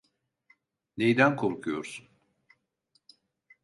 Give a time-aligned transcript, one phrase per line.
[0.97, 2.07] Neyden korkuyorsun?